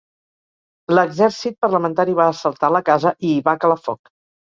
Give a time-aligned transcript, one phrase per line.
[0.93, 4.17] L'exercit parlamentari va assaltar la casa i hi va calar foc.